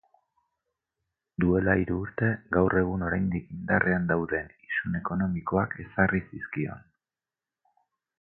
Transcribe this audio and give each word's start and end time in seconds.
Duela 1.43 1.75
hiru 1.81 1.97
urte, 2.05 2.29
gaur 2.57 2.75
egun 2.81 3.05
oraindik 3.09 3.51
indarrean 3.57 4.07
dauden 4.13 4.49
isun 4.69 4.97
ekonomikoak 5.01 5.77
ezarri 5.85 6.23
zizkion. 6.31 6.83